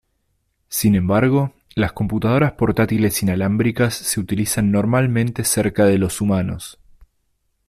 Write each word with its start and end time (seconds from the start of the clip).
Sin 0.69 0.95
embargo, 0.95 1.53
las 1.75 1.91
computadoras 1.93 2.53
portátiles 2.53 3.21
inalámbricas 3.21 3.93
se 3.93 4.19
utilizan 4.19 4.71
normalmente 4.71 5.43
cerca 5.43 5.85
de 5.85 5.99
los 5.99 6.21
humanos. 6.21 6.79